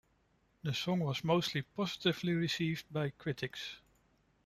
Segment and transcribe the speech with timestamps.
[0.63, 3.75] The song was mostly positively received by critics.